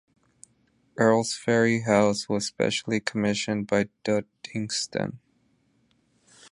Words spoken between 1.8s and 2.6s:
House was